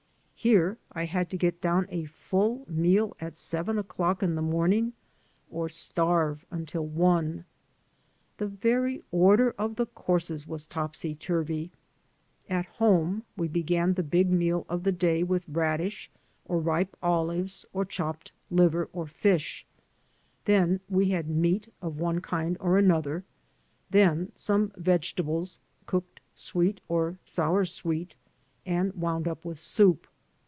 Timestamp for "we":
13.37-13.47, 20.89-21.09